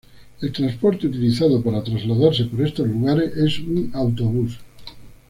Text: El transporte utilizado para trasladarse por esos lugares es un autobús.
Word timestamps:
El 0.41 0.51
transporte 0.51 1.05
utilizado 1.05 1.61
para 1.61 1.83
trasladarse 1.83 2.45
por 2.45 2.63
esos 2.65 2.87
lugares 2.87 3.37
es 3.37 3.59
un 3.59 3.91
autobús. 3.93 4.57